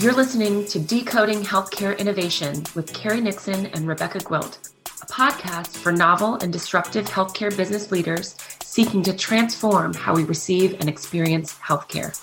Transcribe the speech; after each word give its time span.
You're 0.00 0.12
listening 0.12 0.66
to 0.66 0.78
Decoding 0.78 1.42
Healthcare 1.42 1.98
Innovation 1.98 2.64
with 2.74 2.92
Carrie 2.92 3.20
Nixon 3.20 3.66
and 3.66 3.86
Rebecca 3.86 4.18
Gwilt, 4.18 4.70
a 5.02 5.06
podcast 5.06 5.76
for 5.76 5.90
novel 5.90 6.34
and 6.36 6.52
disruptive 6.52 7.06
healthcare 7.06 7.54
business 7.56 7.90
leaders 7.90 8.36
seeking 8.62 9.02
to 9.02 9.16
transform 9.16 9.94
how 9.94 10.14
we 10.14 10.24
receive 10.24 10.74
and 10.80 10.88
experience 10.88 11.54
healthcare. 11.54 12.14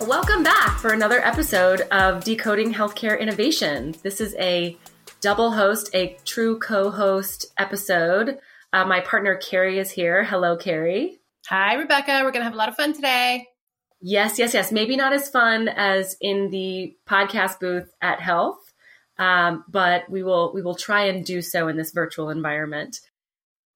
Welcome 0.00 0.42
back 0.42 0.78
for 0.78 0.92
another 0.92 1.24
episode 1.24 1.82
of 1.90 2.24
Decoding 2.24 2.72
Healthcare 2.72 3.18
Innovation. 3.18 3.94
This 4.02 4.20
is 4.20 4.34
a 4.36 4.76
double 5.20 5.50
host, 5.52 5.90
a 5.94 6.16
true 6.24 6.58
co 6.58 6.90
host 6.90 7.46
episode. 7.58 8.38
Uh, 8.72 8.84
my 8.84 9.00
partner, 9.00 9.36
Carrie, 9.36 9.78
is 9.78 9.90
here. 9.90 10.24
Hello, 10.24 10.56
Carrie. 10.56 11.20
Hi, 11.46 11.74
Rebecca. 11.74 12.20
We're 12.22 12.32
going 12.32 12.40
to 12.40 12.44
have 12.44 12.54
a 12.54 12.56
lot 12.56 12.68
of 12.68 12.76
fun 12.76 12.92
today. 12.92 13.46
Yes, 14.06 14.38
yes, 14.38 14.52
yes. 14.52 14.70
Maybe 14.70 14.96
not 14.96 15.14
as 15.14 15.30
fun 15.30 15.66
as 15.66 16.14
in 16.20 16.50
the 16.50 16.94
podcast 17.08 17.58
booth 17.58 17.90
at 18.02 18.20
Health, 18.20 18.58
um, 19.18 19.64
but 19.66 20.10
we 20.10 20.22
will 20.22 20.52
we 20.52 20.60
will 20.60 20.74
try 20.74 21.06
and 21.06 21.24
do 21.24 21.40
so 21.40 21.68
in 21.68 21.78
this 21.78 21.90
virtual 21.90 22.28
environment. 22.28 23.00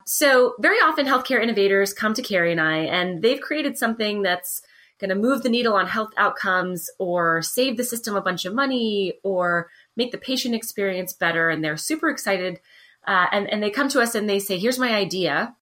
So 0.06 0.52
very 0.60 0.77
often, 0.77 1.06
healthcare 1.06 1.42
innovators 1.42 1.95
come 1.95 2.12
to 2.12 2.20
Carrie 2.20 2.52
and 2.52 2.60
I, 2.60 2.80
and 2.80 3.22
they've 3.22 3.41
created 3.41 3.78
something 3.78 4.20
that's 4.20 4.60
going 5.00 5.09
to 5.09 5.14
move 5.14 5.42
the 5.42 5.48
needle 5.48 5.72
on 5.72 5.86
health 5.86 6.10
outcomes, 6.19 6.91
or 6.98 7.41
save 7.41 7.78
the 7.78 7.84
system 7.84 8.14
a 8.14 8.20
bunch 8.20 8.45
of 8.45 8.55
money, 8.55 9.14
or 9.24 9.70
make 9.97 10.12
the 10.12 10.19
patient 10.19 10.55
experience 10.55 11.14
better, 11.14 11.48
and 11.48 11.64
they're 11.64 11.78
super 11.78 12.10
excited. 12.10 12.60
Uh, 13.06 13.28
and 13.33 13.48
and 13.48 13.62
they 13.62 13.70
come 13.70 13.88
to 13.88 14.02
us 14.02 14.14
and 14.14 14.28
they 14.28 14.41
say, 14.41 14.58
"Here's 14.58 14.78
my 14.78 14.95
idea." 14.95 15.56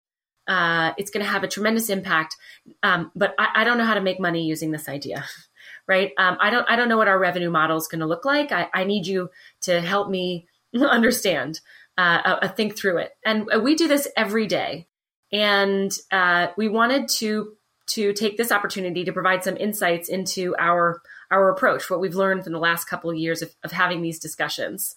Uh, 0.49 0.93
it's 0.97 1.11
going 1.11 1.25
to 1.25 1.31
have 1.31 1.45
a 1.45 1.49
tremendous 1.49 1.91
impact. 1.91 2.37
Um, 2.83 3.11
but 3.15 3.35
I, 3.39 3.49
I, 3.57 3.65
don't 3.65 3.79
know 3.79 3.85
how 3.85 3.95
to 3.95 4.01
make 4.01 4.21
money 4.21 4.45
using 4.45 4.71
this 4.71 4.89
idea, 4.89 5.25
right? 5.89 6.13
Um, 6.19 6.37
I 6.41 6.51
don't 6.51 6.69
I 6.69 6.77
don't 6.77 6.89
know 6.89 6.97
what 6.97 7.09
our 7.09 7.19
revenue 7.19 7.51
model 7.51 7.77
is 7.77 7.89
going 7.89 8.01
to 8.01 8.07
look 8.07 8.25
like. 8.25 8.53
I, 8.53 8.69
I, 8.73 8.85
need 8.85 9.07
you 9.07 9.31
to 9.63 9.81
help 9.81 10.09
me 10.09 10.47
understand, 10.75 11.61
uh, 11.99 12.39
uh, 12.43 12.49
think 12.49 12.77
through 12.77 12.99
it. 12.99 13.13
And 13.25 13.49
we 13.63 13.75
do 13.75 13.89
this 13.89 14.09
every 14.17 14.47
day. 14.47 14.87
And 15.33 15.93
uh, 16.13 16.49
we 16.57 16.69
wanted 16.69 17.09
to 17.09 17.57
to 17.89 18.13
take 18.13 18.37
this 18.37 18.51
opportunity 18.51 19.05
to 19.05 19.13
provide 19.13 19.45
some 19.45 19.57
insights 19.57 20.09
into 20.09 20.55
our 20.59 21.03
our 21.31 21.51
approach, 21.51 21.91
what 21.91 22.01
we've 22.01 22.15
learned 22.15 22.47
in 22.47 22.53
the 22.53 22.59
last 22.59 22.85
couple 22.85 23.11
of 23.11 23.17
years 23.17 23.43
of, 23.43 23.55
of 23.65 23.73
having 23.73 24.03
these 24.03 24.21
discussions. 24.21 24.95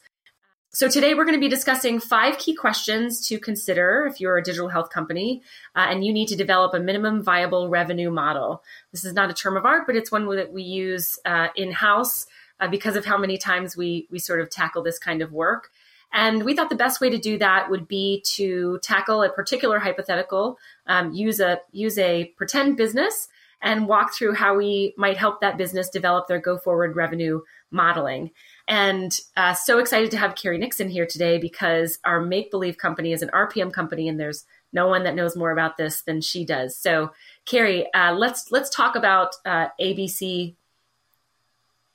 So 0.72 0.88
today 0.88 1.16
we're 1.16 1.26
going 1.26 1.36
to 1.36 1.40
be 1.40 1.50
discussing 1.50 2.00
five 2.00 2.38
key 2.38 2.54
questions 2.54 3.28
to 3.28 3.40
consider 3.40 4.06
if 4.08 4.22
you're 4.22 4.38
a 4.38 4.44
digital 4.44 4.70
health 4.70 4.92
company 4.92 5.42
uh, 5.76 5.88
and 5.90 6.06
you 6.06 6.14
need 6.14 6.28
to 6.28 6.36
develop 6.36 6.76
a 6.76 6.80
minimum 6.80 7.24
viable 7.24 7.70
revenue 7.70 8.12
model. 8.12 8.62
This 8.92 9.04
is 9.04 9.14
not 9.14 9.32
a 9.32 9.34
term 9.34 9.58
of 9.58 9.66
art, 9.66 9.88
but 9.88 9.96
it's 9.96 10.12
one 10.12 10.28
that 10.36 10.54
we 10.54 10.62
use 10.62 11.18
uh, 11.26 11.48
in 11.56 11.72
house 11.72 12.28
uh, 12.60 12.68
because 12.68 12.96
of 12.96 13.04
how 13.04 13.18
many 13.18 13.40
times 13.40 13.76
we 13.76 14.08
we 14.12 14.20
sort 14.20 14.42
of 14.42 14.52
tackle 14.52 14.84
this 14.84 15.00
kind 15.00 15.24
of 15.24 15.32
work. 15.32 15.72
And 16.14 16.44
we 16.44 16.56
thought 16.56 16.70
the 16.70 16.76
best 16.76 17.02
way 17.02 17.10
to 17.10 17.18
do 17.18 17.40
that 17.40 17.72
would 17.72 17.88
be 17.88 18.24
to 18.36 18.80
tackle 18.84 19.24
a 19.24 19.30
particular 19.30 19.80
hypothetical, 19.80 20.60
um, 20.86 21.12
use 21.14 21.40
a 21.40 21.62
use 21.72 21.98
a 21.98 22.26
pretend 22.38 22.78
business, 22.78 23.28
and 23.60 23.88
walk 23.88 24.14
through 24.14 24.36
how 24.36 24.56
we 24.56 24.94
might 24.98 25.18
help 25.18 25.42
that 25.42 25.58
business 25.58 25.90
develop 25.90 26.28
their 26.28 26.40
go 26.40 26.60
forward 26.60 26.96
revenue 26.96 27.42
modeling. 27.72 28.32
And 28.70 29.20
uh, 29.36 29.56
so 29.56 29.80
excited 29.80 30.12
to 30.12 30.18
have 30.18 30.36
Carrie 30.36 30.60
Nixon 30.60 30.90
here 30.90 31.08
today 31.08 31.40
because 31.40 31.98
our 32.06 32.22
make 32.22 32.52
believe 32.52 32.78
company 32.78 33.12
is 33.12 33.24
an 33.24 33.30
RPM 33.34 33.74
company, 33.74 34.08
and 34.08 34.20
there's 34.20 34.46
no 34.72 34.88
one 34.88 35.04
that 35.06 35.16
knows 35.16 35.36
more 35.36 35.50
about 35.50 35.78
this 35.78 36.04
than 36.04 36.22
she 36.22 36.46
does. 36.46 36.78
So, 36.78 37.12
Carrie, 37.46 37.92
uh, 37.94 38.14
let's 38.14 38.52
let's 38.52 38.70
talk 38.70 38.96
about 38.96 39.36
uh, 39.44 39.70
ABC 39.82 40.54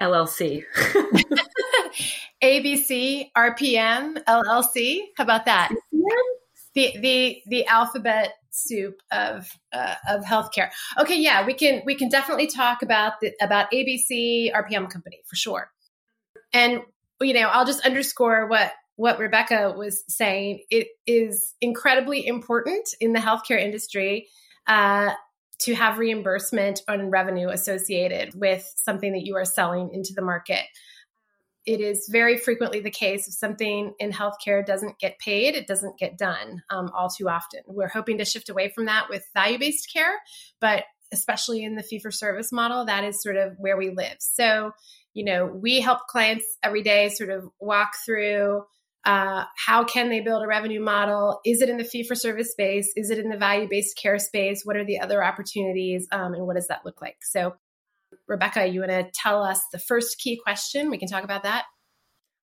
LLC. 0.02 0.64
ABC 2.42 3.30
RPM 3.36 4.24
LLC. 4.24 4.98
How 5.16 5.22
about 5.22 5.44
that? 5.44 5.72
The 6.74 6.92
the 7.00 7.42
the 7.46 7.66
alphabet 7.66 8.34
soup 8.50 9.00
of 9.12 9.48
uh, 9.72 9.94
of 10.08 10.24
healthcare. 10.24 10.70
Okay, 10.98 11.20
yeah, 11.20 11.46
we 11.46 11.54
can 11.54 11.82
we 11.86 11.94
can 11.94 12.08
definitely 12.08 12.48
talk 12.48 12.82
about 12.82 13.20
the 13.20 13.32
about 13.40 13.70
ABC 13.70 14.52
RPM 14.52 14.90
company 14.90 15.20
for 15.24 15.36
sure. 15.36 15.70
And 16.54 16.80
you 17.20 17.34
know, 17.34 17.48
I'll 17.48 17.66
just 17.66 17.84
underscore 17.84 18.46
what 18.46 18.72
what 18.96 19.18
Rebecca 19.18 19.74
was 19.76 20.04
saying. 20.08 20.64
It 20.70 20.88
is 21.06 21.54
incredibly 21.60 22.26
important 22.26 22.88
in 23.00 23.12
the 23.12 23.18
healthcare 23.18 23.60
industry 23.60 24.28
uh, 24.68 25.10
to 25.60 25.74
have 25.74 25.98
reimbursement 25.98 26.82
on 26.88 27.10
revenue 27.10 27.48
associated 27.48 28.34
with 28.34 28.72
something 28.76 29.12
that 29.12 29.24
you 29.24 29.36
are 29.36 29.44
selling 29.44 29.90
into 29.92 30.12
the 30.14 30.22
market. 30.22 30.64
It 31.66 31.80
is 31.80 32.08
very 32.12 32.36
frequently 32.36 32.80
the 32.80 32.90
case 32.90 33.26
if 33.26 33.34
something 33.34 33.94
in 33.98 34.12
healthcare 34.12 34.64
doesn't 34.64 34.98
get 34.98 35.18
paid, 35.18 35.54
it 35.54 35.66
doesn't 35.66 35.98
get 35.98 36.18
done 36.18 36.62
um, 36.70 36.90
all 36.94 37.08
too 37.08 37.28
often. 37.28 37.60
We're 37.66 37.88
hoping 37.88 38.18
to 38.18 38.24
shift 38.24 38.50
away 38.50 38.68
from 38.68 38.84
that 38.84 39.06
with 39.08 39.26
value 39.34 39.58
based 39.58 39.90
care, 39.92 40.20
but 40.60 40.84
especially 41.12 41.64
in 41.64 41.76
the 41.76 41.82
fee 41.82 41.98
for 41.98 42.10
service 42.10 42.52
model, 42.52 42.86
that 42.86 43.04
is 43.04 43.22
sort 43.22 43.36
of 43.36 43.54
where 43.58 43.76
we 43.76 43.90
live. 43.90 44.16
So 44.18 44.72
you 45.14 45.24
know, 45.24 45.46
we 45.46 45.80
help 45.80 46.08
clients 46.08 46.44
every 46.62 46.82
day 46.82 47.08
sort 47.08 47.30
of 47.30 47.44
walk 47.60 47.92
through 48.04 48.64
uh, 49.04 49.44
how 49.56 49.84
can 49.84 50.08
they 50.08 50.20
build 50.20 50.42
a 50.42 50.46
revenue 50.46 50.80
model? 50.80 51.40
Is 51.44 51.60
it 51.60 51.68
in 51.68 51.76
the 51.76 51.84
fee 51.84 52.04
for 52.04 52.14
service 52.14 52.50
space? 52.52 52.90
Is 52.96 53.10
it 53.10 53.18
in 53.18 53.28
the 53.28 53.36
value 53.36 53.68
based 53.68 53.98
care 53.98 54.18
space? 54.18 54.62
What 54.64 54.76
are 54.76 54.84
the 54.84 55.00
other 55.00 55.22
opportunities? 55.22 56.08
Um, 56.10 56.34
and 56.34 56.46
what 56.46 56.56
does 56.56 56.68
that 56.68 56.84
look 56.84 57.02
like? 57.02 57.18
So, 57.22 57.54
Rebecca, 58.26 58.66
you 58.66 58.80
want 58.80 58.92
to 58.92 59.10
tell 59.12 59.42
us 59.42 59.60
the 59.72 59.78
first 59.78 60.18
key 60.18 60.40
question? 60.42 60.90
We 60.90 60.98
can 60.98 61.08
talk 61.08 61.24
about 61.24 61.42
that. 61.42 61.64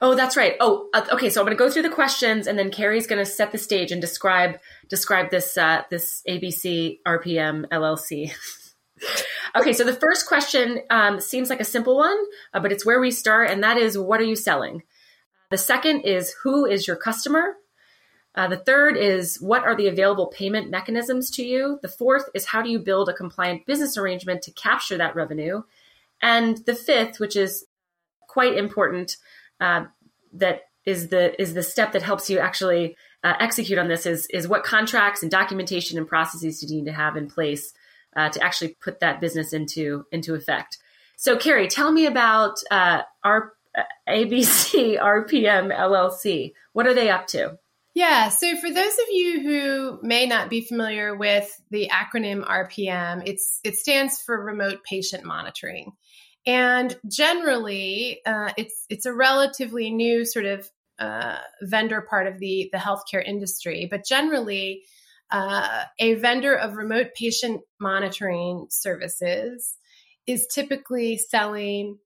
Oh, 0.04 0.16
that's 0.16 0.36
right. 0.36 0.56
Oh, 0.60 0.90
uh, 0.94 1.06
okay. 1.14 1.30
So 1.30 1.40
I'm 1.40 1.46
going 1.46 1.56
to 1.56 1.64
go 1.64 1.70
through 1.70 1.84
the 1.84 1.90
questions, 1.90 2.48
and 2.48 2.58
then 2.58 2.72
Carrie's 2.72 3.06
going 3.06 3.24
to 3.24 3.32
set 3.32 3.52
the 3.52 3.60
stage 3.60 3.92
and 3.92 4.02
describe 4.02 4.60
describe 4.90 5.30
this 5.30 5.58
uh, 5.58 5.84
this 5.92 6.24
ABC 6.28 6.98
RPM 7.06 7.68
LLC. 7.68 8.32
okay, 9.56 9.74
so 9.74 9.84
the 9.84 9.94
first 9.94 10.28
question 10.28 10.82
um, 10.90 11.20
seems 11.20 11.52
like 11.52 11.60
a 11.60 11.66
simple 11.66 11.98
one, 11.98 12.18
uh, 12.54 12.60
but 12.60 12.72
it's 12.72 12.86
where 12.86 13.00
we 13.00 13.12
start, 13.12 13.52
and 13.52 13.64
that 13.64 13.78
is 13.78 13.96
what 13.98 14.20
are 14.20 14.26
you 14.26 14.36
selling? 14.36 14.82
The 15.52 15.58
second 15.58 16.02
is 16.02 16.34
who 16.44 16.66
is 16.66 16.88
your 16.88 16.96
customer? 16.96 17.58
Uh, 18.34 18.48
the 18.48 18.58
third 18.58 18.98
is 18.98 19.40
what 19.42 19.64
are 19.64 19.76
the 19.76 19.88
available 19.88 20.28
payment 20.28 20.72
mechanisms 20.72 21.30
to 21.32 21.44
you? 21.44 21.78
The 21.82 21.90
fourth 21.90 22.30
is 22.34 22.48
how 22.48 22.62
do 22.62 22.70
you 22.70 22.80
build 22.80 23.10
a 23.10 23.14
compliant 23.14 23.66
business 23.66 23.98
arrangement 23.98 24.42
to 24.44 24.52
capture 24.52 24.98
that 24.98 25.16
revenue? 25.16 25.64
And 26.22 26.58
the 26.66 26.76
fifth, 26.76 27.20
which 27.20 27.36
is 27.36 27.66
quite 28.30 28.56
important, 28.56 29.18
uh, 29.62 29.86
that 30.34 30.64
is 30.86 31.10
the 31.10 31.40
is 31.42 31.54
the 31.54 31.64
step 31.64 31.92
that 31.92 32.02
helps 32.02 32.30
you 32.30 32.40
actually 32.40 32.98
uh, 33.24 33.34
execute 33.40 33.78
on 33.78 33.88
this 33.88 34.06
is 34.06 34.28
is 34.28 34.48
what 34.48 34.64
contracts 34.64 35.22
and 35.22 35.32
documentation 35.32 35.98
and 35.98 36.08
processes 36.08 36.60
do 36.60 36.68
you 36.68 36.82
need 36.82 36.90
to 36.90 36.96
have 36.96 37.16
in 37.16 37.30
place 37.30 37.74
uh, 38.16 38.30
to 38.30 38.44
actually 38.44 38.76
put 38.82 39.00
that 39.00 39.22
business 39.22 39.54
into 39.54 40.06
into 40.12 40.34
effect. 40.34 40.78
So, 41.18 41.38
Carrie, 41.38 41.68
tell 41.68 41.92
me 41.92 42.08
about 42.08 42.58
uh, 42.72 43.04
our 43.24 43.54
uh, 43.78 43.84
ABC 44.10 45.00
RPM 45.00 45.76
LLC. 45.76 46.54
What 46.74 46.88
are 46.88 46.94
they 46.94 47.10
up 47.10 47.28
to? 47.28 47.58
Yeah, 47.94 48.30
so 48.30 48.56
for 48.56 48.70
those 48.70 48.94
of 48.94 49.06
you 49.12 49.42
who 49.42 50.00
may 50.02 50.26
not 50.26 50.50
be 50.50 50.62
familiar 50.62 51.14
with 51.16 51.62
the 51.72 51.90
acronym 51.90 52.46
RPM, 52.46 53.24
it's 53.26 53.60
it 53.64 53.76
stands 53.76 54.22
for 54.22 54.42
Remote 54.42 54.84
Patient 54.86 55.26
Monitoring, 55.26 55.92
and 56.46 56.97
generally, 57.07 58.22
uh, 58.25 58.52
it's 58.57 58.85
it's 58.90 59.06
a 59.06 59.13
relatively 59.13 59.91
new 59.91 60.25
sort 60.25 60.46
of 60.46 60.69
uh, 61.00 61.38
vendor 61.62 62.02
part 62.02 62.28
of 62.28 62.40
the 62.40 62.69
the 62.72 62.78
healthcare 62.78 63.24
industry. 63.24 63.88
But 63.90 64.06
generally, 64.06 64.84
uh, 65.29 65.84
a 66.00 66.16
vendor 66.16 66.56
of 66.56 66.75
remote 66.75 67.09
patient 67.16 67.62
monitoring 67.79 68.68
services 68.69 69.78
is 70.28 70.47
typically 70.47 71.17
selling 71.17 71.97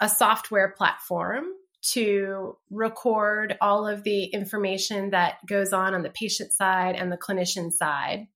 a 0.00 0.08
software 0.08 0.74
platform 0.76 1.44
to 1.80 2.56
record 2.70 3.56
all 3.60 3.86
of 3.86 4.02
the 4.02 4.24
information 4.24 5.10
that 5.10 5.38
goes 5.46 5.72
on 5.72 5.94
on 5.94 6.02
the 6.02 6.10
patient 6.10 6.52
side 6.52 6.96
and 6.96 7.10
the 7.10 7.16
clinician 7.16 7.72
side. 7.72 8.26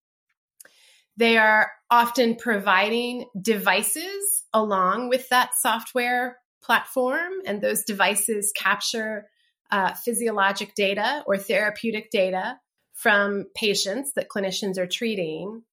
They 1.17 1.37
are 1.37 1.71
often 1.89 2.35
providing 2.35 3.25
devices 3.39 4.43
along 4.53 5.09
with 5.09 5.29
that 5.29 5.51
software 5.59 6.37
platform, 6.63 7.33
and 7.45 7.61
those 7.61 7.83
devices 7.83 8.51
capture 8.55 9.27
uh, 9.71 9.93
physiologic 9.93 10.75
data 10.75 11.23
or 11.25 11.37
therapeutic 11.37 12.09
data 12.11 12.57
from 12.93 13.45
patients 13.55 14.13
that 14.13 14.29
clinicians 14.29 14.77
are 14.77 14.87
treating. 14.87 15.63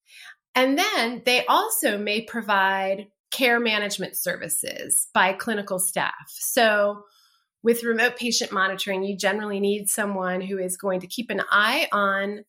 And 0.55 0.79
then 0.79 1.23
they 1.25 1.45
also 1.47 1.97
may 1.99 2.23
provide 2.23 3.09
care 3.31 3.61
management 3.61 4.17
services 4.17 5.09
by 5.15 5.33
clinical 5.33 5.79
staff. 5.79 6.29
So, 6.29 7.05
with 7.63 7.85
remote 7.85 8.17
patient 8.17 8.53
monitoring, 8.53 9.05
you 9.05 9.17
generally 9.17 9.61
need 9.61 9.89
someone 9.89 10.41
who 10.41 10.59
is 10.59 10.79
going 10.79 11.01
to 11.01 11.07
keep 11.07 11.31
an 11.31 11.43
eye 11.51 11.89
on 11.93 12.45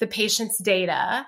the 0.00 0.08
patient's 0.08 0.60
data 0.60 1.26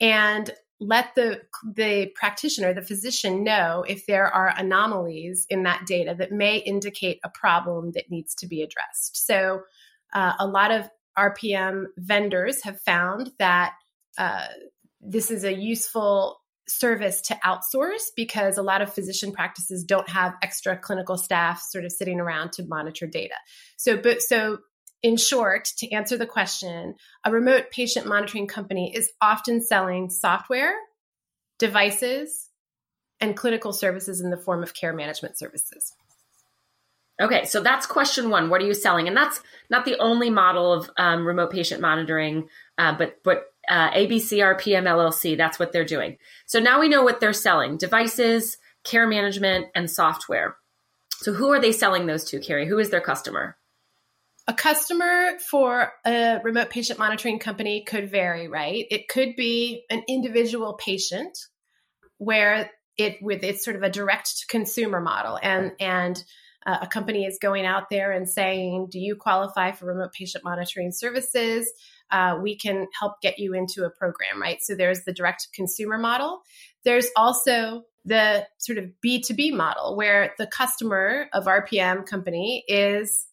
and 0.00 0.50
let 0.80 1.14
the 1.14 1.40
the 1.74 2.12
practitioner, 2.14 2.74
the 2.74 2.82
physician 2.82 3.44
know 3.44 3.84
if 3.86 4.06
there 4.06 4.26
are 4.26 4.52
anomalies 4.56 5.46
in 5.48 5.62
that 5.62 5.86
data 5.86 6.14
that 6.18 6.32
may 6.32 6.58
indicate 6.58 7.20
a 7.24 7.30
problem 7.30 7.92
that 7.92 8.10
needs 8.10 8.34
to 8.36 8.46
be 8.46 8.62
addressed. 8.62 9.26
So 9.26 9.62
uh, 10.12 10.34
a 10.38 10.46
lot 10.46 10.70
of 10.70 10.88
RPM 11.16 11.86
vendors 11.96 12.62
have 12.64 12.80
found 12.80 13.30
that 13.38 13.74
uh, 14.18 14.46
this 15.00 15.30
is 15.30 15.44
a 15.44 15.54
useful 15.54 16.40
service 16.66 17.20
to 17.20 17.34
outsource 17.44 18.06
because 18.16 18.56
a 18.56 18.62
lot 18.62 18.80
of 18.80 18.92
physician 18.92 19.32
practices 19.32 19.84
don't 19.84 20.08
have 20.08 20.34
extra 20.42 20.76
clinical 20.76 21.18
staff 21.18 21.60
sort 21.60 21.84
of 21.84 21.92
sitting 21.92 22.20
around 22.20 22.52
to 22.52 22.64
monitor 22.64 23.06
data. 23.06 23.34
So, 23.76 23.96
but 23.96 24.22
so 24.22 24.58
in 25.04 25.18
short, 25.18 25.66
to 25.76 25.92
answer 25.92 26.16
the 26.16 26.26
question, 26.26 26.94
a 27.24 27.30
remote 27.30 27.70
patient 27.70 28.06
monitoring 28.06 28.46
company 28.46 28.96
is 28.96 29.12
often 29.20 29.60
selling 29.60 30.08
software, 30.08 30.74
devices, 31.58 32.48
and 33.20 33.36
clinical 33.36 33.74
services 33.74 34.22
in 34.22 34.30
the 34.30 34.38
form 34.38 34.62
of 34.62 34.72
care 34.72 34.94
management 34.94 35.38
services. 35.38 35.92
Okay, 37.20 37.44
so 37.44 37.60
that's 37.60 37.84
question 37.84 38.30
one. 38.30 38.48
What 38.48 38.62
are 38.62 38.66
you 38.66 38.72
selling? 38.72 39.06
And 39.06 39.14
that's 39.14 39.42
not 39.68 39.84
the 39.84 39.98
only 39.98 40.30
model 40.30 40.72
of 40.72 40.90
um, 40.96 41.26
remote 41.26 41.52
patient 41.52 41.82
monitoring, 41.82 42.48
uh, 42.78 42.96
but 42.96 43.22
but 43.22 43.52
uh, 43.68 43.90
ABCRPM 43.90 44.84
LLC, 44.84 45.36
that's 45.36 45.58
what 45.58 45.70
they're 45.70 45.84
doing. 45.84 46.16
So 46.46 46.60
now 46.60 46.80
we 46.80 46.88
know 46.88 47.04
what 47.04 47.20
they're 47.20 47.34
selling: 47.34 47.76
devices, 47.76 48.56
care 48.84 49.06
management, 49.06 49.66
and 49.74 49.90
software. 49.90 50.56
So 51.18 51.34
who 51.34 51.52
are 51.52 51.60
they 51.60 51.72
selling 51.72 52.06
those 52.06 52.24
to, 52.30 52.40
Carrie? 52.40 52.66
Who 52.66 52.78
is 52.78 52.88
their 52.88 53.02
customer? 53.02 53.58
A 54.46 54.52
customer 54.52 55.38
for 55.50 55.92
a 56.04 56.38
remote 56.44 56.68
patient 56.68 56.98
monitoring 56.98 57.38
company 57.38 57.82
could 57.82 58.10
vary, 58.10 58.46
right? 58.46 58.84
It 58.90 59.08
could 59.08 59.36
be 59.36 59.84
an 59.88 60.02
individual 60.06 60.74
patient 60.74 61.38
where 62.18 62.70
it 62.96 63.16
with 63.22 63.42
it's 63.42 63.64
sort 63.64 63.76
of 63.76 63.82
a 63.82 63.90
direct 63.90 64.38
to 64.38 64.46
consumer 64.46 65.00
model 65.00 65.38
and 65.42 65.72
and 65.80 66.22
uh, 66.66 66.78
a 66.82 66.86
company 66.86 67.24
is 67.24 67.38
going 67.40 67.66
out 67.66 67.90
there 67.90 68.12
and 68.12 68.28
saying, 68.28 68.88
Do 68.90 68.98
you 68.98 69.16
qualify 69.16 69.72
for 69.72 69.86
remote 69.86 70.12
patient 70.12 70.44
monitoring 70.44 70.92
services? 70.92 71.70
Uh, 72.10 72.38
we 72.42 72.56
can 72.56 72.86
help 72.98 73.20
get 73.20 73.38
you 73.38 73.54
into 73.54 73.84
a 73.84 73.90
program, 73.90 74.40
right? 74.40 74.58
So 74.62 74.74
there's 74.74 75.04
the 75.04 75.12
direct 75.12 75.48
consumer 75.52 75.98
model. 75.98 76.42
There's 76.84 77.08
also 77.16 77.82
the 78.04 78.46
sort 78.58 78.78
of 78.78 78.90
B2B 79.04 79.52
model 79.52 79.96
where 79.96 80.34
the 80.38 80.46
customer 80.46 81.28
of 81.32 81.44
RPM 81.44 82.06
company 82.06 82.64
is 82.68 83.26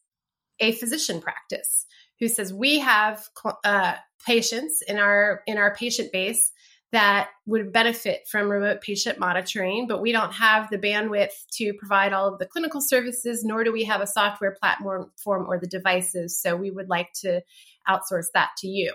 a 0.62 0.72
physician 0.74 1.20
practice 1.20 1.86
who 2.20 2.28
says 2.28 2.54
we 2.54 2.80
have 2.80 3.28
uh, 3.66 3.96
patients 4.26 4.82
in 4.88 4.98
our 4.98 5.42
in 5.48 5.58
our 5.58 5.76
patient 5.76 6.12
base 6.12 6.52
that 6.92 7.30
would 7.46 7.72
benefit 7.72 8.28
from 8.30 8.52
remote 8.52 8.82
patient 8.82 9.18
monitoring, 9.18 9.88
but 9.88 10.02
we 10.02 10.12
don't 10.12 10.34
have 10.34 10.70
the 10.70 10.78
bandwidth 10.78 11.32
to 11.54 11.74
provide 11.74 12.12
all 12.12 12.28
of 12.28 12.38
the 12.38 12.46
clinical 12.46 12.82
services, 12.82 13.46
nor 13.46 13.64
do 13.64 13.72
we 13.72 13.86
have 13.86 14.02
a 14.02 14.08
software 14.08 14.56
platform 14.62 15.10
or 15.26 15.58
the 15.58 15.68
devices. 15.68 16.40
So 16.42 16.56
we 16.56 16.70
would 16.70 16.90
like 16.90 17.14
to 17.22 17.42
outsource 17.88 18.28
that 18.34 18.50
to 18.58 18.68
you. 18.68 18.94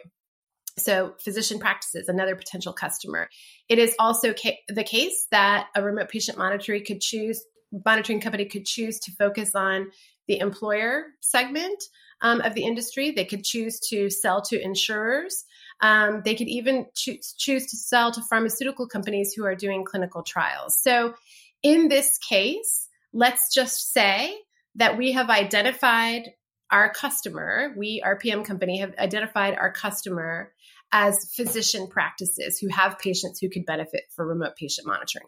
So, 0.79 1.15
physician 1.25 1.59
practices, 1.59 2.07
another 2.07 2.37
potential 2.37 2.75
customer. 2.75 3.31
It 3.71 3.79
is 3.79 3.95
also 3.99 4.35
ca- 4.35 4.61
the 4.69 4.85
case 4.85 5.27
that 5.31 5.69
a 5.75 5.83
remote 5.83 6.11
patient 6.11 6.37
monitoring 6.37 6.85
could 6.85 7.01
choose, 7.01 7.43
monitoring 7.87 8.21
company 8.21 8.45
could 8.45 8.67
choose 8.67 9.01
to 9.01 9.13
focus 9.13 9.55
on 9.55 9.91
the 10.27 10.39
employer 10.39 11.07
segment 11.21 11.83
um, 12.21 12.41
of 12.41 12.55
the 12.55 12.65
industry. 12.65 13.11
They 13.11 13.25
could 13.25 13.45
choose 13.45 13.81
to 13.91 14.11
sell 14.11 14.43
to 14.43 14.61
insurers. 14.61 15.45
Um, 15.81 16.23
they 16.25 16.35
could 16.35 16.49
even 16.49 16.87
choose, 16.95 17.35
choose 17.37 17.67
to 17.67 17.77
sell 17.77 18.13
to 18.13 18.23
pharmaceutical 18.23 18.89
companies 18.89 19.35
who 19.35 19.45
are 19.45 19.55
doing 19.55 19.85
clinical 19.85 20.23
trials. 20.23 20.81
So, 20.81 21.15
in 21.63 21.89
this 21.89 22.19
case, 22.19 22.89
let's 23.13 23.53
just 23.53 23.93
say 23.93 24.37
that 24.77 24.97
we 24.97 25.13
have 25.13 25.31
identified 25.31 26.31
our 26.71 26.93
customer, 26.93 27.75
we, 27.77 28.03
RPM 28.05 28.45
company, 28.45 28.79
have 28.81 28.95
identified 28.99 29.57
our 29.57 29.73
customer 29.73 30.53
as 30.93 31.33
physician 31.35 31.89
practices 31.89 32.59
who 32.59 32.69
have 32.69 32.99
patients 32.99 33.41
who 33.41 33.49
could 33.49 33.67
benefit 33.67 34.03
for 34.15 34.27
remote 34.27 34.57
patient 34.57 34.87
monitoring. 34.87 35.27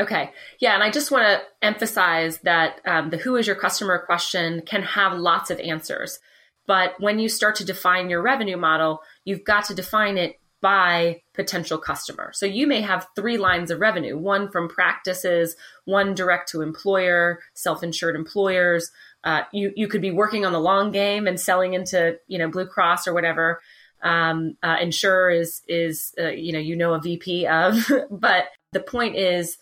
Okay. 0.00 0.30
Yeah. 0.60 0.74
And 0.74 0.82
I 0.82 0.90
just 0.90 1.10
want 1.10 1.24
to 1.24 1.42
emphasize 1.66 2.38
that 2.38 2.80
um, 2.86 3.10
the 3.10 3.18
who 3.18 3.36
is 3.36 3.46
your 3.46 3.56
customer 3.56 3.98
question 3.98 4.62
can 4.64 4.82
have 4.82 5.18
lots 5.18 5.50
of 5.50 5.60
answers. 5.60 6.18
But 6.66 6.94
when 6.98 7.18
you 7.18 7.28
start 7.28 7.56
to 7.56 7.64
define 7.64 8.08
your 8.08 8.22
revenue 8.22 8.56
model, 8.56 9.00
you've 9.24 9.44
got 9.44 9.64
to 9.66 9.74
define 9.74 10.16
it 10.16 10.36
by 10.62 11.22
potential 11.34 11.78
customer. 11.78 12.32
So 12.32 12.46
you 12.46 12.66
may 12.66 12.80
have 12.82 13.06
three 13.16 13.38
lines 13.38 13.70
of 13.70 13.80
revenue 13.80 14.16
one 14.16 14.50
from 14.50 14.68
practices, 14.68 15.56
one 15.84 16.14
direct 16.14 16.50
to 16.50 16.60
employer, 16.62 17.40
self 17.54 17.82
insured 17.82 18.14
employers. 18.14 18.90
Uh, 19.24 19.42
you, 19.52 19.72
you 19.76 19.88
could 19.88 20.00
be 20.00 20.10
working 20.10 20.46
on 20.46 20.52
the 20.52 20.60
long 20.60 20.92
game 20.92 21.26
and 21.26 21.38
selling 21.38 21.74
into 21.74 22.18
you 22.26 22.38
know 22.38 22.48
Blue 22.48 22.66
Cross 22.66 23.06
or 23.06 23.14
whatever. 23.14 23.60
Um, 24.02 24.56
uh, 24.62 24.76
insurer 24.80 25.30
is 25.30 25.62
is 25.68 26.14
uh, 26.18 26.28
you 26.28 26.52
know 26.52 26.58
you 26.58 26.76
know 26.76 26.94
a 26.94 27.00
VP 27.00 27.46
of, 27.46 27.90
but 28.10 28.44
the 28.72 28.80
point 28.80 29.16
is 29.16 29.58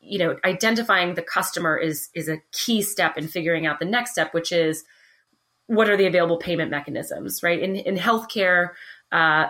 you 0.00 0.18
know 0.18 0.36
identifying 0.44 1.14
the 1.14 1.22
customer 1.22 1.76
is 1.76 2.08
is 2.14 2.28
a 2.28 2.38
key 2.52 2.82
step 2.82 3.16
in 3.16 3.28
figuring 3.28 3.66
out 3.66 3.78
the 3.78 3.84
next 3.84 4.12
step 4.12 4.32
which 4.32 4.52
is 4.52 4.84
what 5.66 5.88
are 5.88 5.96
the 5.96 6.06
available 6.06 6.38
payment 6.38 6.70
mechanisms 6.70 7.42
right? 7.42 7.60
In 7.60 7.76
in 7.76 7.96
healthcare 7.96 8.70
uh, 9.12 9.48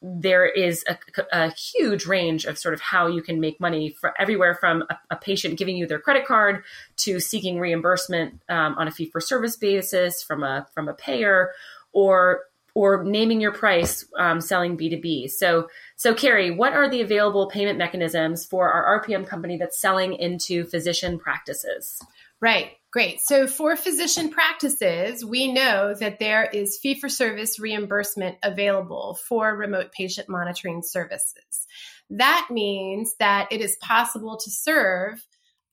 there 0.00 0.46
is 0.46 0.84
a, 0.88 0.96
a, 1.32 1.50
huge 1.50 2.06
range 2.06 2.44
of 2.44 2.56
sort 2.56 2.72
of 2.72 2.80
how 2.80 3.08
you 3.08 3.20
can 3.20 3.40
make 3.40 3.58
money 3.58 3.90
for 3.90 4.14
everywhere 4.20 4.54
from 4.54 4.84
a, 4.88 4.98
a 5.10 5.16
patient 5.16 5.58
giving 5.58 5.76
you 5.76 5.88
their 5.88 5.98
credit 5.98 6.24
card 6.24 6.62
to 6.96 7.18
seeking 7.18 7.58
reimbursement 7.58 8.40
um, 8.48 8.76
on 8.78 8.86
a 8.86 8.92
fee 8.92 9.10
for 9.10 9.20
service 9.20 9.56
basis 9.56 10.22
from 10.22 10.44
a 10.44 10.68
from 10.72 10.88
a 10.88 10.94
payer 10.94 11.50
or 11.92 12.42
or 12.74 13.04
naming 13.04 13.40
your 13.40 13.52
price 13.52 14.06
um, 14.18 14.40
selling 14.40 14.76
B2B. 14.76 15.30
So, 15.30 15.68
so 15.96 16.14
Carrie, 16.14 16.50
what 16.50 16.72
are 16.72 16.88
the 16.88 17.00
available 17.00 17.48
payment 17.48 17.78
mechanisms 17.78 18.44
for 18.44 18.70
our 18.70 19.02
RPM 19.02 19.26
company 19.26 19.56
that's 19.56 19.80
selling 19.80 20.14
into 20.14 20.64
physician 20.66 21.18
practices? 21.18 22.00
Right, 22.40 22.70
great. 22.92 23.20
So, 23.20 23.48
for 23.48 23.74
physician 23.74 24.30
practices, 24.30 25.24
we 25.24 25.52
know 25.52 25.94
that 25.94 26.20
there 26.20 26.44
is 26.44 26.78
fee 26.78 26.94
for 27.00 27.08
service 27.08 27.58
reimbursement 27.58 28.36
available 28.44 29.18
for 29.28 29.56
remote 29.56 29.90
patient 29.90 30.28
monitoring 30.28 30.82
services. 30.82 31.66
That 32.10 32.46
means 32.50 33.14
that 33.18 33.48
it 33.50 33.60
is 33.60 33.76
possible 33.82 34.38
to 34.38 34.50
serve 34.50 35.20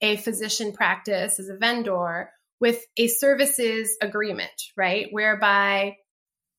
a 0.02 0.18
physician 0.18 0.74
practice 0.74 1.40
as 1.40 1.50
a 1.50 1.58
vendor 1.58 2.32
with 2.60 2.84
a 2.98 3.08
services 3.08 3.96
agreement, 4.02 4.72
right? 4.76 5.08
Whereby 5.12 5.98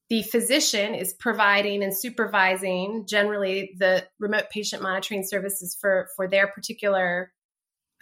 the 0.09 0.23
physician 0.23 0.95
is 0.95 1.15
providing 1.15 1.83
and 1.83 1.97
supervising 1.97 3.07
generally 3.09 3.75
the 3.79 4.07
remote 4.21 4.45
patient 4.51 4.83
monitoring 4.83 5.25
services 5.25 5.77
for 5.81 6.09
for 6.15 6.29
their 6.29 6.47
particular 6.47 7.33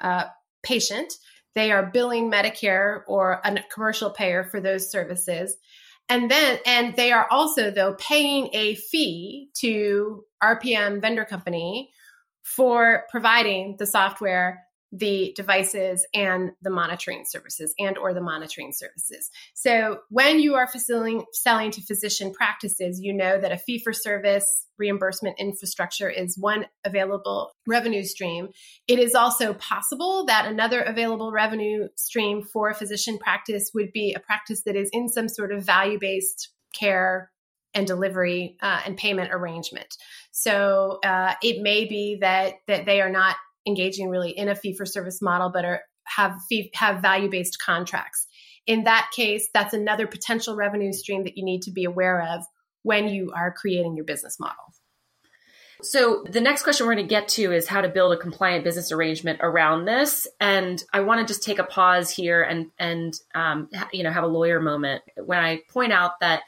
uh, 0.01 0.25
patient. 0.63 1.15
They 1.55 1.71
are 1.71 1.87
billing 1.87 2.31
medicare 2.31 3.03
or 3.07 3.41
a 3.45 3.63
commercial 3.73 4.11
payer 4.11 4.45
for 4.45 4.61
those 4.61 4.91
services. 4.91 5.57
And 6.09 6.31
then 6.31 6.59
and 6.67 6.95
they 6.97 7.13
are 7.13 7.27
also 7.31 7.71
though 7.71 7.95
paying 7.95 8.51
a 8.53 8.75
fee 8.75 9.49
to 9.61 10.25
rpm 10.43 11.01
vendor 11.01 11.25
company 11.25 11.91
for 12.43 13.05
providing 13.11 13.77
the 13.79 13.87
software 13.87 14.65
the 14.97 15.33
devices 15.37 16.07
and 16.15 16.53
the 16.63 16.71
monitoring 16.71 17.25
services 17.27 17.75
and 17.81 17.99
or 17.99 18.15
the 18.15 18.21
monitoring 18.21 18.73
services 18.73 19.31
so 19.53 19.99
when 20.09 20.39
you 20.39 20.55
are 20.55 20.69
selling, 20.69 21.25
selling 21.33 21.71
to 21.73 21.83
physician 21.83 22.33
practices 22.33 23.01
you 23.01 23.13
know 23.13 23.41
that 23.41 23.51
a 23.51 23.59
fee 23.59 23.79
for 23.79 23.93
service 23.93 24.67
reimbursement 24.79 25.37
infrastructure 25.39 26.09
is 26.09 26.39
one 26.39 26.65
available 26.85 27.53
revenue 27.67 28.05
stream 28.05 28.49
it 28.87 29.01
is 29.01 29.15
also 29.15 29.53
possible 29.55 30.25
that 30.27 30.47
another 30.47 30.81
available 30.81 31.33
revenue 31.33 31.89
stream 31.97 32.43
for 32.43 32.71
a 32.71 32.75
physician 32.75 33.19
practice 33.19 33.73
would 33.75 33.93
be 33.93 34.15
a 34.15 34.21
practice 34.21 34.63
that 34.63 34.77
is 34.77 34.89
in 34.93 35.09
some 35.09 35.29
sort 35.29 35.51
of 35.51 35.65
value 35.65 35.99
based 36.01 36.51
care 36.73 37.31
and 37.75 37.87
delivery 37.87 38.57
uh, 38.63 38.81
and 38.87 38.97
payment 38.97 39.31
arrangement. 39.33 39.97
So 40.31 41.01
uh, 41.05 41.35
it 41.43 41.61
may 41.61 41.85
be 41.85 42.19
that 42.21 42.55
that 42.69 42.87
they 42.87 43.01
are 43.01 43.11
not 43.11 43.37
engaging 43.67 44.09
really 44.09 44.31
in 44.31 44.49
a 44.49 44.55
fee 44.55 44.75
for 44.75 44.87
service 44.87 45.21
model, 45.23 45.51
but 45.51 45.65
are 45.65 45.83
have 46.05 46.35
fee, 46.49 46.71
have 46.75 47.01
value 47.01 47.31
based 47.31 47.59
contracts. 47.61 48.27
In 48.67 48.85
that 48.85 49.11
case, 49.15 49.49
that's 49.53 49.75
another 49.75 50.07
potential 50.07 50.57
revenue 50.57 50.93
stream 50.93 51.25
that 51.25 51.37
you 51.37 51.45
need 51.45 51.63
to 51.63 51.71
be 51.71 51.85
aware 51.85 52.23
of 52.23 52.45
when 52.83 53.09
you 53.09 53.33
are 53.35 53.53
creating 53.53 53.97
your 53.97 54.05
business 54.05 54.39
model. 54.39 54.75
So 55.83 56.25
the 56.29 56.41
next 56.41 56.63
question 56.63 56.87
we're 56.87 56.95
going 56.95 57.07
to 57.07 57.11
get 57.11 57.29
to 57.29 57.53
is 57.53 57.69
how 57.69 57.81
to 57.81 57.89
build 57.89 58.13
a 58.13 58.17
compliant 58.17 58.65
business 58.65 58.93
arrangement 58.93 59.41
around 59.43 59.85
this. 59.85 60.27
And 60.41 60.83
I 60.93 61.01
want 61.01 61.21
to 61.21 61.31
just 61.31 61.43
take 61.43 61.59
a 61.59 61.65
pause 61.65 62.11
here 62.11 62.43
and 62.43 62.71
and 62.79 63.15
um, 63.35 63.69
you 63.93 64.03
know 64.03 64.11
have 64.11 64.25
a 64.25 64.29
lawyer 64.29 64.61
moment 64.61 65.03
when 65.17 65.41
I 65.41 65.61
point 65.69 65.93
out 65.93 66.21
that 66.21 66.43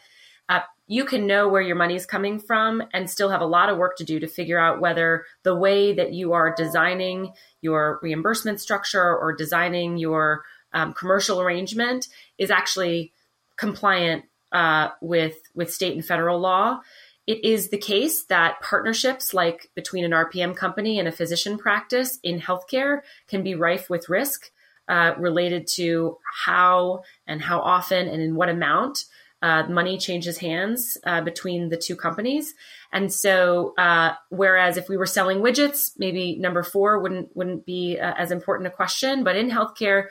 you 0.86 1.04
can 1.04 1.26
know 1.26 1.48
where 1.48 1.62
your 1.62 1.76
money 1.76 1.96
is 1.96 2.06
coming 2.06 2.38
from 2.38 2.82
and 2.92 3.10
still 3.10 3.30
have 3.30 3.40
a 3.40 3.46
lot 3.46 3.68
of 3.68 3.76
work 3.76 3.96
to 3.96 4.04
do 4.04 4.20
to 4.20 4.28
figure 4.28 4.58
out 4.58 4.80
whether 4.80 5.24
the 5.42 5.54
way 5.54 5.92
that 5.92 6.12
you 6.12 6.32
are 6.32 6.54
designing 6.54 7.32
your 7.60 7.98
reimbursement 8.02 8.60
structure 8.60 9.16
or 9.16 9.34
designing 9.34 9.96
your 9.96 10.44
um, 10.72 10.92
commercial 10.92 11.40
arrangement 11.40 12.08
is 12.38 12.50
actually 12.50 13.12
compliant 13.56 14.24
uh, 14.52 14.88
with 15.00 15.36
with 15.54 15.72
state 15.72 15.94
and 15.94 16.04
federal 16.04 16.38
law. 16.38 16.80
It 17.26 17.44
is 17.44 17.70
the 17.70 17.78
case 17.78 18.24
that 18.26 18.60
partnerships 18.60 19.34
like 19.34 19.70
between 19.74 20.04
an 20.04 20.12
RPM 20.12 20.54
company 20.54 21.00
and 21.00 21.08
a 21.08 21.12
physician 21.12 21.58
practice 21.58 22.20
in 22.22 22.40
healthcare 22.40 23.00
can 23.26 23.42
be 23.42 23.56
rife 23.56 23.90
with 23.90 24.08
risk 24.08 24.52
uh, 24.88 25.14
related 25.18 25.66
to 25.66 26.18
how 26.44 27.02
and 27.26 27.42
how 27.42 27.58
often 27.58 28.06
and 28.06 28.22
in 28.22 28.36
what 28.36 28.48
amount 28.48 29.06
uh, 29.46 29.62
money 29.68 29.96
changes 29.96 30.38
hands 30.38 30.98
uh, 31.04 31.20
between 31.20 31.68
the 31.68 31.76
two 31.76 31.94
companies. 31.94 32.52
And 32.92 33.12
so, 33.12 33.74
uh, 33.78 34.14
whereas 34.28 34.76
if 34.76 34.88
we 34.88 34.96
were 34.96 35.06
selling 35.06 35.38
widgets, 35.38 35.92
maybe 35.96 36.36
number 36.36 36.64
four 36.64 37.00
wouldn't 37.00 37.28
wouldn't 37.36 37.64
be 37.64 37.96
uh, 37.96 38.14
as 38.18 38.32
important 38.32 38.66
a 38.66 38.70
question. 38.72 39.22
But 39.22 39.36
in 39.36 39.48
healthcare, 39.48 40.06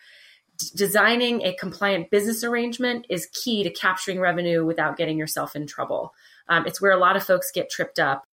d- 0.57 0.67
designing 0.73 1.41
a 1.41 1.53
compliant 1.55 2.11
business 2.11 2.45
arrangement 2.45 3.07
is 3.09 3.27
key 3.33 3.63
to 3.63 3.69
capturing 3.69 4.21
revenue 4.21 4.65
without 4.65 4.95
getting 4.95 5.17
yourself 5.17 5.53
in 5.53 5.67
trouble. 5.67 6.13
Um, 6.47 6.65
it's 6.65 6.81
where 6.81 6.93
a 6.93 6.99
lot 6.99 7.17
of 7.17 7.23
folks 7.23 7.51
get 7.51 7.69
tripped 7.69 7.99
up, 7.99 8.23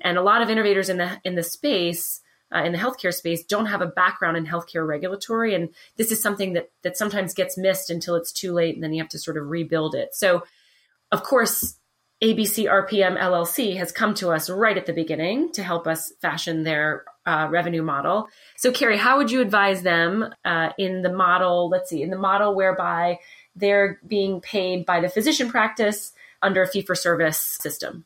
and 0.00 0.16
a 0.16 0.22
lot 0.22 0.40
of 0.40 0.48
innovators 0.48 0.88
in 0.88 0.96
the 0.96 1.20
in 1.24 1.34
the 1.34 1.42
space. 1.42 2.22
Uh, 2.54 2.62
in 2.64 2.72
the 2.72 2.78
healthcare 2.78 3.12
space 3.12 3.44
don't 3.44 3.66
have 3.66 3.82
a 3.82 3.86
background 3.86 4.36
in 4.36 4.46
healthcare 4.46 4.86
regulatory 4.86 5.54
and 5.54 5.68
this 5.96 6.10
is 6.10 6.22
something 6.22 6.54
that 6.54 6.70
that 6.82 6.96
sometimes 6.96 7.34
gets 7.34 7.58
missed 7.58 7.90
until 7.90 8.14
it's 8.14 8.32
too 8.32 8.52
late 8.52 8.74
and 8.74 8.82
then 8.82 8.92
you 8.92 9.02
have 9.02 9.10
to 9.10 9.18
sort 9.18 9.36
of 9.36 9.48
rebuild 9.48 9.94
it 9.94 10.14
so 10.14 10.42
of 11.12 11.22
course 11.22 11.76
abc 12.22 12.64
rpm 12.64 13.18
llc 13.18 13.76
has 13.76 13.92
come 13.92 14.14
to 14.14 14.30
us 14.30 14.48
right 14.48 14.78
at 14.78 14.86
the 14.86 14.94
beginning 14.94 15.52
to 15.52 15.62
help 15.62 15.86
us 15.86 16.12
fashion 16.22 16.62
their 16.64 17.04
uh, 17.26 17.46
revenue 17.50 17.82
model 17.82 18.28
so 18.56 18.72
carrie 18.72 18.96
how 18.96 19.18
would 19.18 19.30
you 19.30 19.42
advise 19.42 19.82
them 19.82 20.24
uh, 20.46 20.70
in 20.78 21.02
the 21.02 21.12
model 21.12 21.68
let's 21.68 21.90
see 21.90 22.02
in 22.02 22.08
the 22.08 22.18
model 22.18 22.54
whereby 22.54 23.18
they're 23.58 24.00
being 24.06 24.40
paid 24.40 24.86
by 24.86 25.00
the 25.00 25.08
physician 25.08 25.50
practice 25.50 26.12
under 26.42 26.62
a 26.62 26.68
fee 26.68 26.82
for 26.82 26.94
service 26.94 27.58
system. 27.60 28.04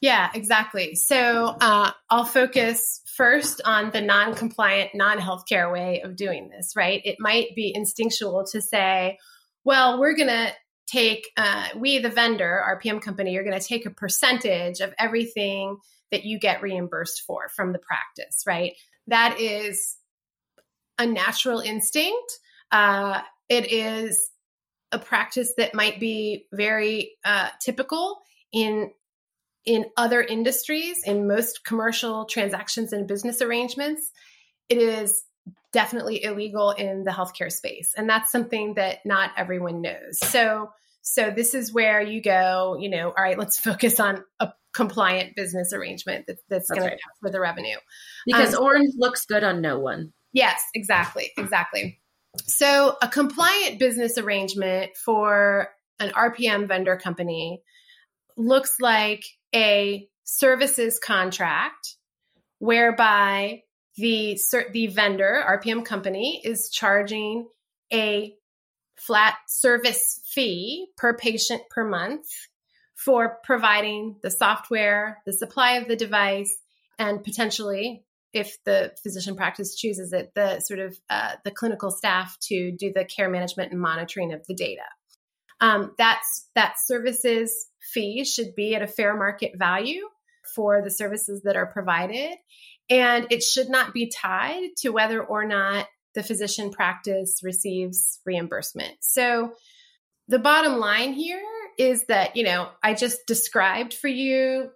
Yeah, 0.00 0.30
exactly. 0.34 0.94
So 0.94 1.56
uh, 1.60 1.90
I'll 2.08 2.24
focus 2.24 2.99
first 3.16 3.60
on 3.64 3.90
the 3.90 4.00
non 4.00 4.34
compliant, 4.34 4.90
non 4.94 5.18
healthcare 5.18 5.72
way 5.72 6.00
of 6.02 6.16
doing 6.16 6.48
this, 6.48 6.74
right? 6.76 7.00
It 7.04 7.16
might 7.18 7.54
be 7.54 7.72
instinctual 7.74 8.44
to 8.52 8.60
say, 8.60 9.18
well, 9.64 10.00
we're 10.00 10.16
going 10.16 10.28
to 10.28 10.52
take, 10.86 11.28
uh, 11.36 11.68
we, 11.76 11.98
the 11.98 12.08
vendor, 12.08 12.62
RPM 12.82 13.00
company, 13.00 13.32
you're 13.32 13.44
going 13.44 13.58
to 13.58 13.66
take 13.66 13.86
a 13.86 13.90
percentage 13.90 14.80
of 14.80 14.94
everything 14.98 15.76
that 16.10 16.24
you 16.24 16.38
get 16.38 16.62
reimbursed 16.62 17.22
for 17.26 17.48
from 17.48 17.72
the 17.72 17.78
practice, 17.78 18.42
right? 18.46 18.72
That 19.06 19.38
is 19.40 19.96
a 20.98 21.06
natural 21.06 21.60
instinct. 21.60 22.38
Uh, 22.72 23.20
it 23.48 23.72
is 23.72 24.30
a 24.92 24.98
practice 24.98 25.52
that 25.56 25.74
might 25.74 26.00
be 26.00 26.46
very 26.52 27.12
uh, 27.24 27.48
typical 27.60 28.18
in 28.52 28.90
in 29.66 29.86
other 29.96 30.22
industries 30.22 31.02
in 31.04 31.28
most 31.28 31.64
commercial 31.64 32.24
transactions 32.24 32.92
and 32.92 33.06
business 33.06 33.42
arrangements 33.42 34.10
it 34.68 34.78
is 34.78 35.24
definitely 35.72 36.22
illegal 36.24 36.70
in 36.70 37.04
the 37.04 37.10
healthcare 37.10 37.52
space. 37.52 37.92
And 37.96 38.08
that's 38.08 38.32
something 38.32 38.74
that 38.74 38.98
not 39.04 39.30
everyone 39.36 39.82
knows. 39.82 40.18
So 40.18 40.70
so 41.02 41.30
this 41.30 41.54
is 41.54 41.72
where 41.72 42.02
you 42.02 42.20
go 42.20 42.76
you 42.78 42.90
know 42.90 43.08
all 43.08 43.24
right 43.24 43.38
let's 43.38 43.58
focus 43.68 43.98
on 43.98 44.22
a 44.38 44.52
compliant 44.74 45.34
business 45.34 45.72
arrangement 45.72 46.26
that, 46.26 46.36
that's, 46.48 46.68
that's 46.68 46.78
going 46.78 46.90
right. 46.90 46.98
to 46.98 47.02
capture 47.02 47.32
the 47.32 47.40
revenue. 47.40 47.76
Because 48.26 48.54
um, 48.54 48.62
orange 48.62 48.92
looks 48.96 49.24
good 49.26 49.42
on 49.42 49.60
no 49.60 49.78
one. 49.78 50.12
Yes 50.32 50.62
exactly 50.74 51.32
exactly. 51.36 52.00
So, 52.46 52.96
a 53.02 53.08
compliant 53.08 53.80
business 53.80 54.16
arrangement 54.16 54.96
for 54.96 55.70
an 55.98 56.10
RPM 56.10 56.68
vendor 56.68 56.96
company 56.96 57.60
looks 58.36 58.76
like 58.80 59.24
a 59.54 60.08
services 60.24 60.98
contract 60.98 61.96
whereby 62.58 63.62
the 63.96 64.38
the 64.72 64.86
vendor 64.86 65.42
RPM 65.46 65.84
company 65.84 66.40
is 66.44 66.70
charging 66.70 67.48
a 67.92 68.34
flat 68.96 69.34
service 69.48 70.20
fee 70.26 70.88
per 70.96 71.16
patient 71.16 71.62
per 71.70 71.84
month 71.84 72.26
for 72.94 73.38
providing 73.42 74.16
the 74.22 74.30
software, 74.30 75.22
the 75.24 75.32
supply 75.32 75.72
of 75.72 75.88
the 75.88 75.96
device, 75.96 76.54
and 76.98 77.24
potentially 77.24 78.04
if 78.32 78.62
the 78.64 78.92
physician 79.02 79.34
practice 79.34 79.74
chooses 79.74 80.12
it, 80.12 80.32
the 80.34 80.60
sort 80.60 80.80
of 80.80 80.96
uh, 81.08 81.32
the 81.44 81.50
clinical 81.50 81.90
staff 81.90 82.36
to 82.40 82.72
do 82.72 82.92
the 82.92 83.04
care 83.04 83.28
management 83.28 83.72
and 83.72 83.80
monitoring 83.80 84.32
of 84.32 84.46
the 84.46 84.54
data. 84.54 84.84
Um, 85.60 85.94
that's 85.98 86.48
that 86.54 86.74
services 86.84 87.66
fee 87.92 88.24
should 88.24 88.54
be 88.54 88.74
at 88.74 88.82
a 88.82 88.86
fair 88.86 89.16
market 89.16 89.52
value 89.56 90.02
for 90.54 90.82
the 90.82 90.90
services 90.90 91.42
that 91.44 91.56
are 91.56 91.66
provided, 91.66 92.36
and 92.88 93.26
it 93.30 93.42
should 93.42 93.68
not 93.68 93.94
be 93.94 94.10
tied 94.10 94.70
to 94.78 94.90
whether 94.90 95.22
or 95.22 95.44
not 95.44 95.86
the 96.14 96.22
physician 96.22 96.70
practice 96.70 97.40
receives 97.42 98.20
reimbursement. 98.26 98.96
So, 99.00 99.52
the 100.28 100.38
bottom 100.38 100.78
line 100.78 101.12
here 101.12 101.42
is 101.78 102.04
that 102.06 102.36
you 102.36 102.44
know 102.44 102.68
I 102.82 102.94
just 102.94 103.26
described 103.26 103.94
for 103.94 104.08
you 104.08 104.70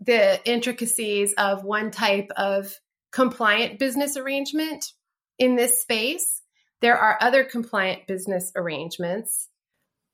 the 0.00 0.40
intricacies 0.44 1.32
of 1.38 1.64
one 1.64 1.90
type 1.90 2.30
of 2.36 2.74
compliant 3.12 3.78
business 3.78 4.16
arrangement 4.16 4.92
in 5.38 5.56
this 5.56 5.80
space. 5.80 6.42
There 6.82 6.98
are 6.98 7.18
other 7.20 7.44
compliant 7.44 8.06
business 8.06 8.52
arrangements. 8.54 9.48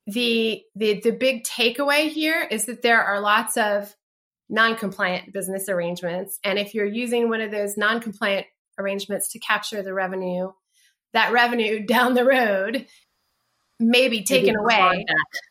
The, 0.07 0.63
the, 0.75 1.01
the 1.01 1.13
big 1.13 1.45
takeaway 1.45 2.09
here 2.09 2.47
is 2.51 2.67
that 2.67 2.83
there 2.83 3.03
are 3.03 3.21
lots 3.21 3.57
of 3.57 3.95
non 4.49 4.77
compliant 4.77 5.33
business 5.33 5.69
arrangements. 5.69 6.39
And 6.45 6.59
if 6.59 6.75
you're 6.75 6.87
using 6.87 7.29
one 7.29 7.41
of 7.41 7.51
those 7.51 7.77
non 7.77 8.01
compliant 8.01 8.47
arrangements 8.79 9.33
to 9.33 9.39
capture 9.39 9.83
the 9.83 9.95
revenue, 9.95 10.53
that 11.13 11.33
revenue 11.33 11.85
down 11.87 12.15
the 12.15 12.25
road 12.25 12.87
may 13.81 14.09
be 14.09 14.23
taken 14.23 14.55
maybe 14.55 14.59
away. 14.59 15.05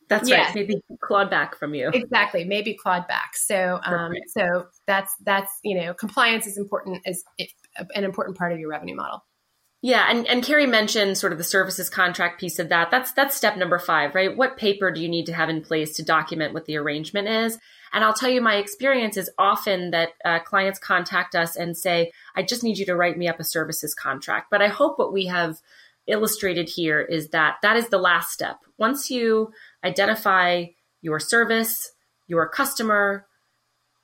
That's 0.08 0.28
yeah. 0.28 0.46
right. 0.46 0.54
Maybe 0.54 0.80
clawed 1.02 1.30
back 1.30 1.56
from 1.56 1.74
you. 1.74 1.90
Exactly. 1.92 2.44
Maybe 2.44 2.74
clawed 2.74 3.06
back. 3.08 3.36
So, 3.36 3.80
um, 3.84 4.12
so 4.28 4.66
that's 4.86 5.14
that's 5.22 5.52
you 5.62 5.80
know, 5.80 5.94
compliance 5.94 6.46
is 6.46 6.56
important 6.56 7.02
as 7.06 7.22
an 7.94 8.04
important 8.04 8.38
part 8.38 8.52
of 8.52 8.58
your 8.58 8.70
revenue 8.70 8.96
model. 8.96 9.24
Yeah, 9.84 10.06
and, 10.08 10.28
and 10.28 10.44
Carrie 10.44 10.68
mentioned 10.68 11.18
sort 11.18 11.32
of 11.32 11.38
the 11.38 11.44
services 11.44 11.90
contract 11.90 12.38
piece 12.38 12.60
of 12.60 12.68
that. 12.68 12.92
That's 12.92 13.10
that's 13.10 13.36
step 13.36 13.56
number 13.56 13.80
five, 13.80 14.14
right? 14.14 14.36
What 14.36 14.56
paper 14.56 14.92
do 14.92 15.00
you 15.00 15.08
need 15.08 15.26
to 15.26 15.32
have 15.32 15.48
in 15.48 15.60
place 15.60 15.92
to 15.94 16.04
document 16.04 16.54
what 16.54 16.66
the 16.66 16.76
arrangement 16.76 17.26
is? 17.26 17.58
And 17.92 18.04
I'll 18.04 18.14
tell 18.14 18.30
you, 18.30 18.40
my 18.40 18.54
experience 18.56 19.16
is 19.16 19.28
often 19.38 19.90
that 19.90 20.10
uh, 20.24 20.38
clients 20.38 20.78
contact 20.78 21.34
us 21.34 21.56
and 21.56 21.76
say, 21.76 22.12
"I 22.36 22.44
just 22.44 22.62
need 22.62 22.78
you 22.78 22.86
to 22.86 22.94
write 22.94 23.18
me 23.18 23.26
up 23.26 23.40
a 23.40 23.44
services 23.44 23.92
contract." 23.92 24.52
But 24.52 24.62
I 24.62 24.68
hope 24.68 25.00
what 25.00 25.12
we 25.12 25.26
have 25.26 25.60
illustrated 26.06 26.68
here 26.68 27.00
is 27.00 27.30
that 27.30 27.56
that 27.62 27.76
is 27.76 27.88
the 27.88 27.98
last 27.98 28.30
step. 28.30 28.60
Once 28.78 29.10
you 29.10 29.52
identify 29.82 30.66
your 31.00 31.18
service, 31.18 31.90
your 32.28 32.48
customer, 32.48 33.26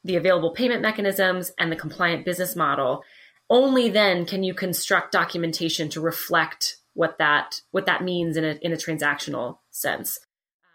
the 0.03 0.17
available 0.17 0.51
payment 0.51 0.83
mechanisms, 0.83 1.53
and 1.57 1.71
the 1.71 1.77
compliant 1.77 2.25
business 2.25 2.57
model, 2.57 3.05
only 3.51 3.89
then 3.89 4.27
can 4.27 4.43
you 4.43 4.55
construct 4.55 5.13
documentation 5.13 5.89
to 5.91 6.01
reflect 6.01 6.77
what 6.95 7.19
that 7.19 7.61
what 7.71 7.87
that 7.87 8.03
means 8.03 8.37
in 8.37 8.45
a 8.45 8.59
in 8.63 8.73
a 8.73 8.77
transactional 8.77 9.59
sense. 9.71 10.19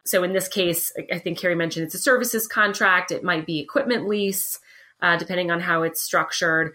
So 0.05 0.23
in 0.23 0.33
this 0.33 0.47
case, 0.47 0.91
I 1.11 1.19
think 1.19 1.37
Carrie 1.37 1.55
mentioned 1.55 1.85
it's 1.85 1.95
a 1.95 1.99
services 1.99 2.47
contract. 2.47 3.11
It 3.11 3.23
might 3.23 3.45
be 3.45 3.59
equipment 3.59 4.07
lease, 4.07 4.59
uh, 5.01 5.17
depending 5.17 5.49
on 5.49 5.61
how 5.61 5.83
it's 5.83 6.01
structured 6.01 6.73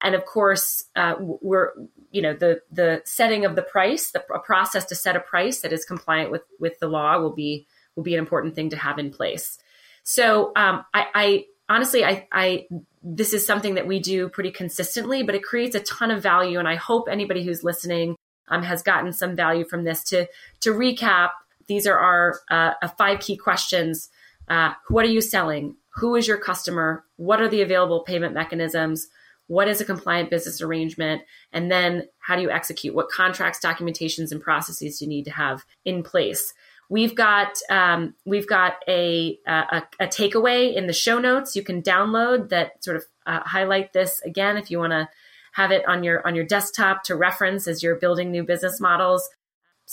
and 0.00 0.14
of 0.14 0.24
course 0.24 0.84
uh, 0.96 1.14
we're 1.18 1.72
you 2.10 2.22
know 2.22 2.32
the 2.32 2.60
the 2.70 3.02
setting 3.04 3.44
of 3.44 3.56
the 3.56 3.62
price 3.62 4.10
the 4.10 4.24
a 4.34 4.38
process 4.38 4.84
to 4.86 4.94
set 4.94 5.16
a 5.16 5.20
price 5.20 5.60
that 5.60 5.72
is 5.72 5.84
compliant 5.84 6.30
with 6.30 6.42
with 6.58 6.78
the 6.80 6.88
law 6.88 7.18
will 7.18 7.34
be 7.34 7.66
will 7.96 8.02
be 8.02 8.14
an 8.14 8.20
important 8.20 8.54
thing 8.54 8.70
to 8.70 8.76
have 8.76 8.98
in 8.98 9.10
place 9.10 9.58
so 10.02 10.52
um, 10.56 10.84
I, 10.94 11.06
I 11.14 11.44
honestly 11.68 12.04
I, 12.04 12.26
I 12.32 12.66
this 13.02 13.32
is 13.32 13.46
something 13.46 13.74
that 13.74 13.86
we 13.86 14.00
do 14.00 14.28
pretty 14.28 14.50
consistently 14.50 15.22
but 15.22 15.34
it 15.34 15.42
creates 15.42 15.74
a 15.74 15.80
ton 15.80 16.10
of 16.10 16.22
value. 16.22 16.58
And 16.58 16.68
i 16.68 16.74
hope 16.74 17.08
anybody 17.08 17.44
who's 17.44 17.64
listening 17.64 18.16
um, 18.50 18.62
has 18.62 18.82
gotten 18.82 19.12
some 19.12 19.36
value 19.36 19.64
from 19.64 19.84
this. 19.84 20.02
To 20.04 20.26
to 20.60 20.72
recap 20.72 21.30
these 21.66 21.86
are 21.86 21.98
our 21.98 22.40
uh, 22.50 22.88
five 22.96 23.20
key 23.20 23.36
questions. 23.36 24.08
Uh, 24.48 24.72
what 24.88 25.04
are 25.04 25.10
you 25.10 25.20
selling? 25.20 25.76
Who 25.96 26.16
is 26.16 26.26
your 26.26 26.38
customer? 26.38 27.04
What 27.16 27.40
are 27.40 27.48
the 27.48 27.60
available 27.60 28.04
payment 28.04 28.32
mechanisms? 28.32 29.08
What 29.48 29.68
is 29.68 29.80
a 29.80 29.84
compliant 29.84 30.30
business 30.30 30.62
arrangement? 30.62 31.22
And 31.52 31.70
then 31.70 32.08
how 32.20 32.36
do 32.36 32.42
you 32.42 32.50
execute? 32.50 32.94
What 32.94 33.10
contracts 33.10 33.60
documentations 33.60 34.32
and 34.32 34.40
processes 34.40 34.98
do 34.98 35.04
you 35.04 35.08
need 35.08 35.24
to 35.24 35.32
have 35.32 35.64
in 35.84 36.02
place 36.02 36.54
We've 36.90 37.14
got 37.14 37.58
um, 37.68 38.14
we've 38.24 38.48
got 38.48 38.76
a, 38.88 39.38
a, 39.46 39.82
a 40.00 40.06
takeaway 40.06 40.74
in 40.74 40.86
the 40.86 40.94
show 40.94 41.18
notes 41.18 41.54
you 41.54 41.62
can 41.62 41.82
download 41.82 42.48
that 42.48 42.82
sort 42.82 42.96
of 42.96 43.04
uh, 43.26 43.40
highlight 43.40 43.92
this 43.92 44.22
again 44.22 44.56
if 44.56 44.70
you 44.70 44.78
want 44.78 44.92
to 44.92 45.08
have 45.52 45.70
it 45.70 45.86
on 45.86 46.02
your 46.02 46.26
on 46.26 46.34
your 46.34 46.44
desktop 46.44 47.02
to 47.04 47.16
reference 47.16 47.66
as 47.66 47.82
you're 47.82 47.96
building 47.96 48.30
new 48.30 48.42
business 48.42 48.80
models. 48.80 49.28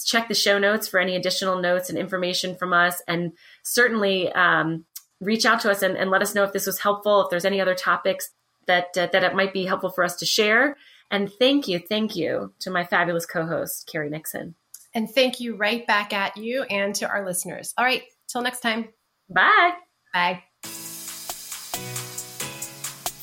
Check 0.06 0.28
the 0.28 0.34
show 0.36 0.60
notes 0.60 0.88
for 0.88 1.00
any 1.00 1.16
additional 1.16 1.60
notes 1.60 1.90
and 1.90 1.98
information 1.98 2.56
from 2.56 2.74
us, 2.74 3.02
and 3.08 3.32
certainly 3.64 4.32
um, 4.34 4.86
reach 5.22 5.46
out 5.46 5.62
to 5.62 5.72
us 5.72 5.82
and, 5.82 5.98
and, 5.98 6.12
let 6.12 6.22
us 6.22 6.36
know 6.36 6.44
if 6.44 6.52
this 6.52 6.66
was 6.66 6.80
helpful. 6.80 7.24
If 7.24 7.30
there's 7.30 7.46
any 7.46 7.62
other 7.62 7.76
topics 7.76 8.30
that 8.68 8.98
uh, 8.98 9.08
that 9.12 9.24
it 9.24 9.36
might 9.36 9.54
be 9.54 9.66
helpful 9.66 9.90
for 9.90 10.04
us 10.04 10.16
to 10.18 10.26
share. 10.26 10.78
And 11.12 11.32
thank 11.32 11.68
you, 11.68 11.80
thank 11.80 12.16
you 12.16 12.54
to 12.60 12.72
my 12.72 12.84
fabulous 12.84 13.26
co-host 13.26 13.88
Carrie 13.92 14.10
Nixon. 14.10 14.56
And 14.96 15.10
thank 15.10 15.40
you 15.40 15.56
right 15.56 15.86
back 15.86 16.14
at 16.14 16.38
you 16.38 16.64
and 16.64 16.96
to 16.96 17.08
our 17.08 17.26
listeners. 17.26 17.74
All 17.78 17.86
right, 17.86 18.02
till 18.28 18.42
next 18.42 18.62
time. 18.62 18.88
Bye. 19.30 19.74
Bye. 20.14 20.44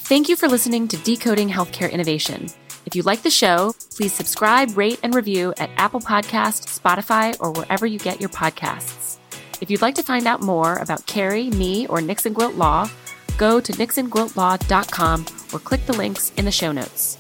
Thank 0.05 0.29
you 0.29 0.37
for 0.37 0.47
listening 0.47 0.89
to 0.89 0.99
Decoding 0.99 1.49
Healthcare 1.49 1.91
Innovation. 1.91 2.49
If 2.85 2.95
you 2.95 3.03
like 3.03 3.23
the 3.23 3.31
show, 3.31 3.75
please 3.97 4.13
subscribe, 4.13 4.77
rate, 4.77 5.01
and 5.03 5.15
review 5.15 5.55
at 5.57 5.71
Apple 5.79 6.01
Podcast, 6.01 6.79
Spotify, 6.79 7.35
or 7.41 7.53
wherever 7.53 7.87
you 7.87 7.99
get 7.99 8.21
your 8.21 8.29
podcasts. 8.29 9.19
If 9.63 9.71
you'd 9.71 9.81
like 9.81 9.95
to 9.95 10.03
find 10.03 10.27
out 10.27 10.43
more 10.43 10.77
about 10.77 11.07
Carrie, 11.07 11.49
me, 11.51 11.87
or 11.87 12.01
Nixon 12.01 12.35
Gwilt 12.35 12.57
Law, 12.57 12.91
go 13.39 13.61
to 13.61 13.73
nixongwiltlaw.com 13.73 15.27
or 15.53 15.59
click 15.61 15.87
the 15.87 15.93
links 15.93 16.33
in 16.37 16.45
the 16.45 16.51
show 16.51 16.73
notes. 16.73 17.17